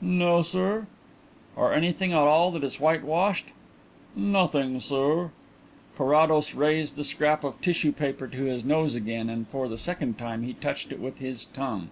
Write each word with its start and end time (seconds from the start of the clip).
"No, 0.00 0.42
sir." 0.42 0.86
"Or 1.56 1.72
anything 1.74 2.12
at 2.12 2.18
all 2.20 2.52
that 2.52 2.62
is 2.62 2.78
whitewashed?" 2.78 3.46
"Nothing, 4.14 4.78
sir." 4.78 5.30
Carrados 5.96 6.54
raised 6.54 6.94
the 6.94 7.02
scrap 7.02 7.42
of 7.42 7.60
tissue 7.60 7.90
paper 7.90 8.28
to 8.28 8.44
his 8.44 8.64
nose 8.64 8.94
again, 8.94 9.28
and 9.28 9.48
for 9.48 9.66
the 9.66 9.76
second 9.76 10.16
time 10.16 10.44
he 10.44 10.54
touched 10.54 10.92
it 10.92 11.00
with 11.00 11.18
his 11.18 11.46
tongue. 11.46 11.90